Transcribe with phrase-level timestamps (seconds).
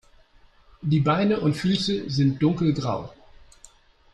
[0.81, 3.13] Die Beine und Füße sind dunkelgrau.